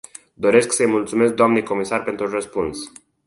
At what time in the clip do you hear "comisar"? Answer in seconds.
1.63-2.03